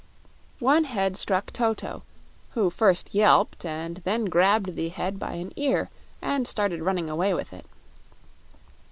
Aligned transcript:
One 0.57 0.85
head 0.85 1.15
struck 1.15 1.53
Toto, 1.53 2.01
who 2.53 2.71
first 2.71 3.13
yelped 3.13 3.65
and 3.67 3.97
then 3.97 4.25
grabbed 4.25 4.73
the 4.73 4.89
head 4.89 5.19
by 5.19 5.33
an 5.33 5.51
ear 5.55 5.91
and 6.23 6.47
started 6.47 6.81
running 6.81 7.07
away 7.07 7.35
with 7.35 7.53
it. 7.53 7.67